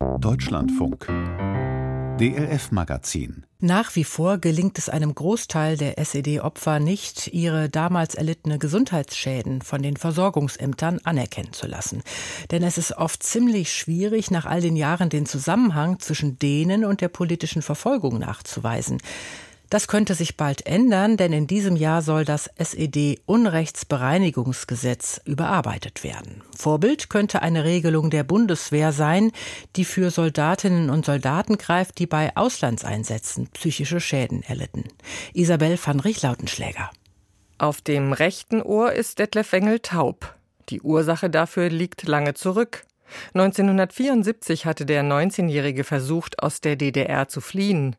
[0.00, 1.06] Deutschlandfunk
[2.18, 8.58] DLF Magazin nach wie vor gelingt es einem Großteil der SED-Opfer nicht, ihre damals erlittene
[8.58, 12.02] Gesundheitsschäden von den Versorgungsämtern anerkennen zu lassen.
[12.50, 17.02] Denn es ist oft ziemlich schwierig, nach all den Jahren den Zusammenhang zwischen denen und
[17.02, 19.02] der politischen Verfolgung nachzuweisen.
[19.70, 26.42] Das könnte sich bald ändern, denn in diesem Jahr soll das SED-Unrechtsbereinigungsgesetz überarbeitet werden.
[26.58, 29.30] Vorbild könnte eine Regelung der Bundeswehr sein,
[29.76, 34.82] die für Soldatinnen und Soldaten greift, die bei Auslandseinsätzen psychische Schäden erlitten.
[35.34, 36.90] Isabel van Rich-Lautenschläger.
[37.58, 40.34] Auf dem rechten Ohr ist Detlef Wengel taub.
[40.68, 42.82] Die Ursache dafür liegt lange zurück.
[43.34, 47.94] 1974 hatte der 19-Jährige versucht, aus der DDR zu fliehen.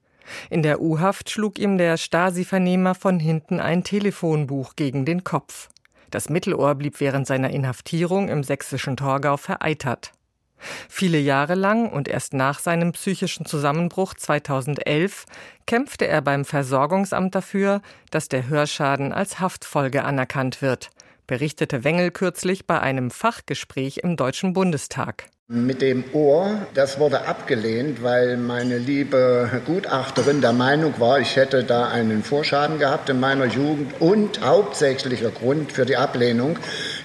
[0.49, 5.69] In der U-Haft schlug ihm der Stasi-Vernehmer von hinten ein Telefonbuch gegen den Kopf.
[6.09, 10.11] Das Mittelohr blieb während seiner Inhaftierung im sächsischen Torgau vereitert.
[10.89, 15.25] Viele Jahre lang und erst nach seinem psychischen Zusammenbruch 2011
[15.65, 20.89] kämpfte er beim Versorgungsamt dafür, dass der Hörschaden als Haftfolge anerkannt wird,
[21.25, 25.25] berichtete Wengel kürzlich bei einem Fachgespräch im Deutschen Bundestag.
[25.53, 31.65] Mit dem Ohr, das wurde abgelehnt, weil meine liebe Gutachterin der Meinung war, ich hätte
[31.65, 36.57] da einen Vorschaden gehabt in meiner Jugend und hauptsächlicher Grund für die Ablehnung,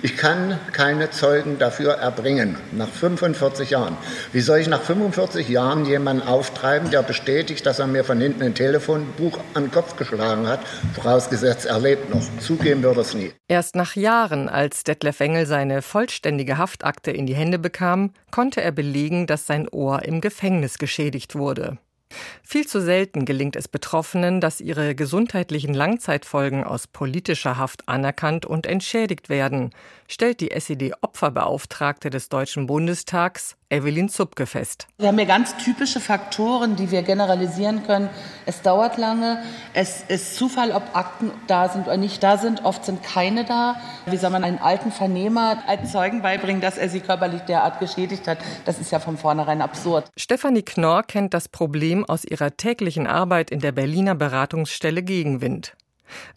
[0.02, 3.96] ich kann keine Zeugen dafür erbringen, nach 45 Jahren.
[4.32, 8.42] Wie soll ich nach 45 Jahren jemanden auftreiben, der bestätigt, dass er mir von hinten
[8.42, 10.60] ein Telefonbuch an den Kopf geschlagen hat,
[10.94, 12.22] vorausgesetzt er lebt noch.
[12.40, 13.32] Zugeben würde es nie.
[13.48, 18.72] Erst nach Jahren, als Detlef Engel seine vollständige Haftakte in die Hände bekam, konnte er
[18.72, 21.78] belegen, dass sein Ohr im Gefängnis geschädigt wurde.
[22.42, 28.66] Viel zu selten gelingt es Betroffenen, dass ihre gesundheitlichen Langzeitfolgen aus politischer Haft anerkannt und
[28.66, 29.70] entschädigt werden,
[30.08, 34.86] stellt die SED-Opferbeauftragte des Deutschen Bundestags, Evelyn Zupke, fest.
[34.98, 38.08] Wir haben hier ganz typische Faktoren, die wir generalisieren können.
[38.46, 39.42] Es dauert lange,
[39.74, 42.64] es ist Zufall, ob Akten da sind oder nicht da sind.
[42.64, 43.80] Oft sind keine da.
[44.06, 48.28] Wie soll man einen alten Vernehmer als Zeugen beibringen, dass er sie körperlich derart geschädigt
[48.28, 48.38] hat?
[48.64, 50.10] Das ist ja von vornherein absurd.
[50.16, 55.76] Stefanie Knorr kennt das Problem aus ihrer täglichen Arbeit in der Berliner Beratungsstelle Gegenwind.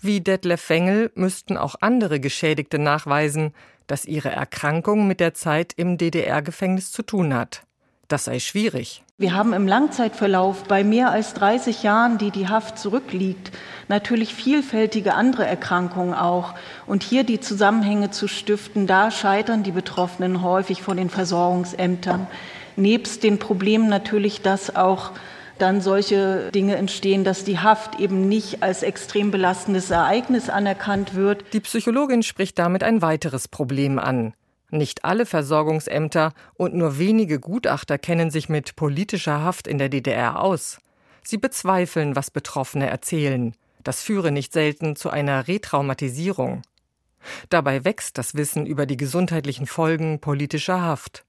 [0.01, 3.53] Wie Detlef Fengel müssten auch andere Geschädigte nachweisen,
[3.89, 7.63] dass ihre Erkrankung mit der Zeit im DDR-Gefängnis zu tun hat.
[8.07, 9.03] Das sei schwierig.
[9.17, 13.51] Wir haben im Langzeitverlauf bei mehr als 30 Jahren, die die Haft zurückliegt,
[13.87, 16.55] natürlich vielfältige andere Erkrankungen auch.
[16.87, 22.27] Und hier die Zusammenhänge zu stiften, da scheitern die Betroffenen häufig vor den Versorgungsämtern.
[22.77, 25.11] Nebst den Problemen natürlich, dass auch
[25.61, 31.43] dann solche Dinge entstehen, dass die Haft eben nicht als extrem belastendes Ereignis anerkannt wird.
[31.53, 34.33] Die Psychologin spricht damit ein weiteres Problem an.
[34.71, 40.41] Nicht alle Versorgungsämter und nur wenige Gutachter kennen sich mit politischer Haft in der DDR
[40.41, 40.79] aus.
[41.23, 43.55] Sie bezweifeln, was Betroffene erzählen.
[43.83, 46.61] Das führe nicht selten zu einer Retraumatisierung.
[47.49, 51.25] Dabei wächst das Wissen über die gesundheitlichen Folgen politischer Haft.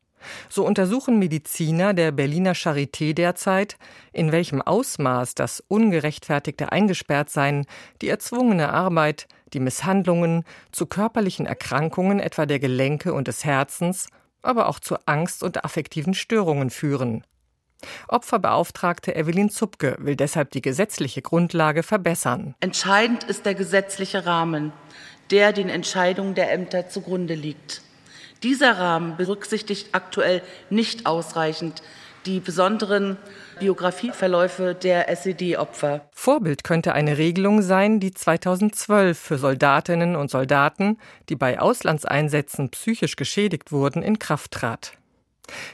[0.49, 3.77] So untersuchen Mediziner der Berliner Charité derzeit,
[4.13, 7.67] in welchem Ausmaß das ungerechtfertigte Eingesperrtsein,
[8.03, 14.09] die erzwungene Arbeit, die Misshandlungen zu körperlichen Erkrankungen etwa der Gelenke und des Herzens,
[14.43, 17.25] aber auch zu Angst und affektiven Störungen führen.
[18.09, 22.55] Opferbeauftragte Evelyn Zupke will deshalb die gesetzliche Grundlage verbessern.
[22.61, 24.73] Entscheidend ist der gesetzliche Rahmen,
[25.31, 27.83] der den Entscheidungen der Ämter zugrunde liegt.
[28.43, 31.83] Dieser Rahmen berücksichtigt aktuell nicht ausreichend
[32.27, 33.17] die besonderen
[33.59, 36.09] Biografieverläufe der SED-Opfer.
[36.13, 43.17] Vorbild könnte eine Regelung sein, die 2012 für Soldatinnen und Soldaten, die bei Auslandseinsätzen psychisch
[43.17, 44.93] geschädigt wurden, in Kraft trat.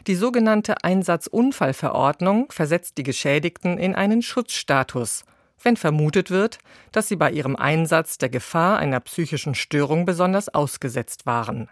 [0.06, 5.24] Die sogenannte Einsatzunfallverordnung versetzt die Geschädigten in einen Schutzstatus,
[5.62, 6.58] wenn vermutet wird,
[6.92, 11.68] dass sie bei ihrem Einsatz der Gefahr einer psychischen Störung besonders ausgesetzt waren.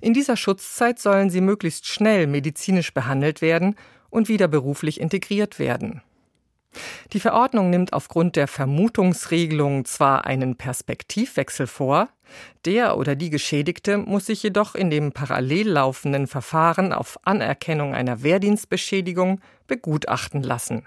[0.00, 3.76] In dieser Schutzzeit sollen sie möglichst schnell medizinisch behandelt werden
[4.10, 6.02] und wieder beruflich integriert werden.
[7.12, 12.08] Die Verordnung nimmt aufgrund der Vermutungsregelung zwar einen Perspektivwechsel vor,
[12.64, 18.22] der oder die Geschädigte muss sich jedoch in dem parallel laufenden Verfahren auf Anerkennung einer
[18.22, 20.86] Wehrdienstbeschädigung begutachten lassen.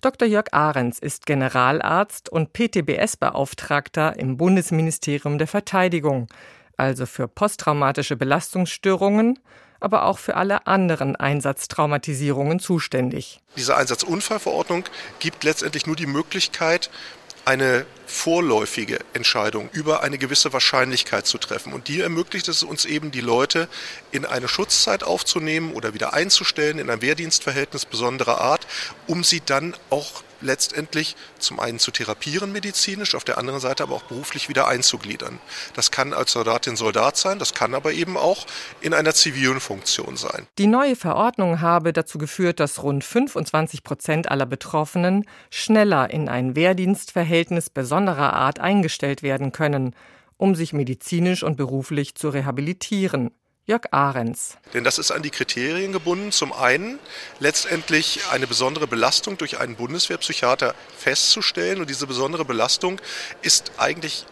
[0.00, 0.28] Dr.
[0.28, 6.28] Jörg Ahrens ist Generalarzt und PTBS-Beauftragter im Bundesministerium der Verteidigung
[6.76, 9.38] also für posttraumatische Belastungsstörungen,
[9.80, 13.40] aber auch für alle anderen Einsatztraumatisierungen zuständig.
[13.56, 14.84] Diese Einsatzunfallverordnung
[15.18, 16.90] gibt letztendlich nur die Möglichkeit,
[17.46, 21.72] eine vorläufige Entscheidung über eine gewisse Wahrscheinlichkeit zu treffen.
[21.72, 23.68] Und die ermöglicht es uns eben, die Leute
[24.10, 28.66] in eine Schutzzeit aufzunehmen oder wieder einzustellen in ein Wehrdienstverhältnis besonderer Art,
[29.06, 33.94] um sie dann auch letztendlich zum einen zu therapieren medizinisch, auf der anderen Seite aber
[33.94, 35.38] auch beruflich wieder einzugliedern.
[35.74, 38.46] Das kann als Soldatin Soldat sein, das kann aber eben auch
[38.80, 40.46] in einer zivilen Funktion sein.
[40.58, 46.56] Die neue Verordnung habe dazu geführt, dass rund 25 Prozent aller Betroffenen schneller in ein
[46.56, 49.94] Wehrdienstverhältnis besonderer Art eingestellt werden können,
[50.36, 53.30] um sich medizinisch und beruflich zu rehabilitieren.
[53.66, 54.56] Jörg Ahrens.
[54.74, 56.30] Denn das ist an die Kriterien gebunden.
[56.30, 57.00] Zum einen
[57.40, 61.80] letztendlich eine besondere Belastung durch einen Bundeswehrpsychiater festzustellen.
[61.80, 63.00] Und diese besondere Belastung
[63.42, 64.24] ist eigentlich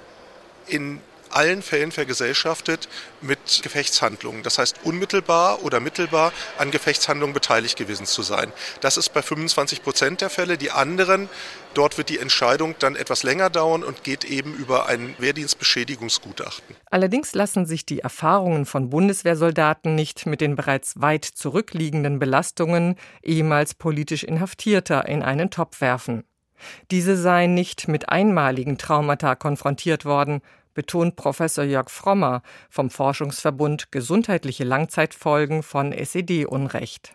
[0.68, 1.00] in
[1.34, 2.88] allen Fällen vergesellschaftet
[3.20, 4.42] mit Gefechtshandlungen.
[4.42, 8.52] Das heißt, unmittelbar oder mittelbar an Gefechtshandlungen beteiligt gewesen zu sein.
[8.80, 10.58] Das ist bei 25 Prozent der Fälle.
[10.58, 11.28] Die anderen,
[11.74, 16.76] dort wird die Entscheidung dann etwas länger dauern und geht eben über ein Wehrdienstbeschädigungsgutachten.
[16.90, 23.74] Allerdings lassen sich die Erfahrungen von Bundeswehrsoldaten nicht mit den bereits weit zurückliegenden Belastungen ehemals
[23.74, 26.24] politisch Inhaftierter in einen Topf werfen.
[26.90, 30.40] Diese seien nicht mit einmaligen Traumata konfrontiert worden,
[30.74, 37.14] betont Professor Jörg Frommer vom Forschungsverbund Gesundheitliche Langzeitfolgen von SED-Unrecht.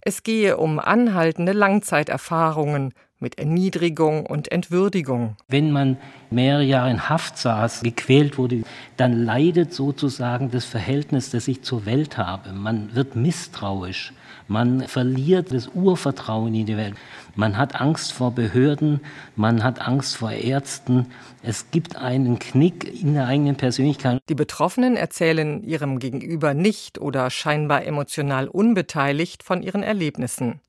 [0.00, 2.92] Es gehe um anhaltende Langzeiterfahrungen
[3.24, 5.36] mit Erniedrigung und Entwürdigung.
[5.48, 5.96] Wenn man
[6.30, 8.62] mehrere Jahre in Haft saß, gequält wurde,
[8.98, 12.52] dann leidet sozusagen das Verhältnis, das ich zur Welt habe.
[12.52, 14.12] Man wird misstrauisch.
[14.46, 16.96] Man verliert das Urvertrauen in die Welt.
[17.34, 19.00] Man hat Angst vor Behörden,
[19.36, 21.06] man hat Angst vor Ärzten.
[21.42, 24.20] Es gibt einen Knick in der eigenen Persönlichkeit.
[24.28, 30.60] Die Betroffenen erzählen ihrem Gegenüber nicht oder scheinbar emotional unbeteiligt von ihren Erlebnissen.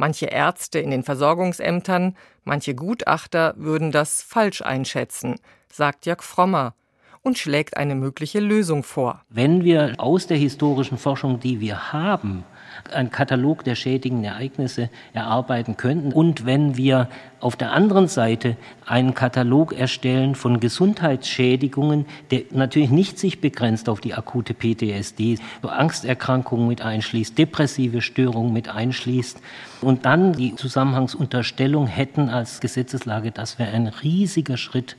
[0.00, 5.38] Manche Ärzte in den Versorgungsämtern, manche Gutachter würden das falsch einschätzen,
[5.70, 6.74] sagt Jörg Frommer
[7.22, 9.22] und schlägt eine mögliche Lösung vor.
[9.28, 12.44] Wenn wir aus der historischen Forschung, die wir haben,
[12.92, 16.12] einen Katalog der schädigenden Ereignisse erarbeiten könnten.
[16.12, 17.08] Und wenn wir
[17.40, 18.56] auf der anderen Seite
[18.86, 26.68] einen Katalog erstellen von Gesundheitsschädigungen, der natürlich nicht sich begrenzt auf die akute PTSD, Angsterkrankungen
[26.68, 29.40] mit einschließt, depressive Störungen mit einschließt
[29.80, 34.96] und dann die Zusammenhangsunterstellung hätten als Gesetzeslage, das wäre ein riesiger Schritt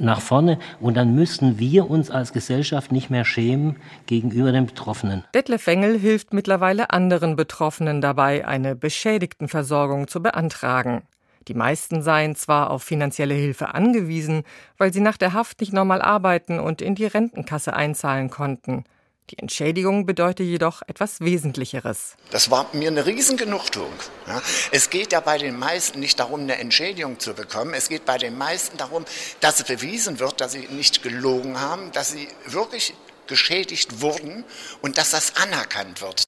[0.00, 3.76] nach vorne und dann müssten wir uns als Gesellschaft nicht mehr schämen
[4.06, 5.24] gegenüber den Betroffenen.
[5.34, 11.02] Detlef Wengel hilft mittlerweile anderen Betroffenen dabei, eine Beschädigtenversorgung zu beantragen.
[11.48, 14.42] Die meisten seien zwar auf finanzielle Hilfe angewiesen,
[14.78, 18.84] weil sie nach der Haft nicht normal arbeiten und in die Rentenkasse einzahlen konnten.
[19.30, 22.14] Die Entschädigung bedeutet jedoch etwas Wesentlicheres.
[22.30, 23.92] Das war mir eine Riesengenugtuung.
[24.28, 24.40] Ja,
[24.70, 27.74] es geht ja bei den meisten nicht darum, eine Entschädigung zu bekommen.
[27.74, 29.04] Es geht bei den meisten darum,
[29.40, 32.94] dass bewiesen wird, dass sie nicht gelogen haben, dass sie wirklich
[33.26, 34.44] geschädigt wurden
[34.82, 36.24] und dass das anerkannt wird.